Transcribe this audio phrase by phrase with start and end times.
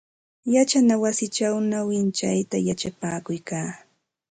[0.53, 3.71] Yachana wasichaw nawintsayta yachapakuykaa.